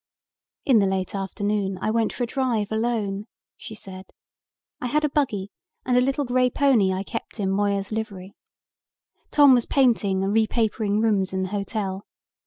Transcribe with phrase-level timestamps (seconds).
[0.65, 4.07] "In the late afternoon I went for a drive alone," she said.
[4.79, 5.51] "I had a buggy
[5.85, 8.33] and a little grey pony I kept in Moyer's Livery.
[9.29, 12.07] Tom was painting and repapering rooms in the hotel.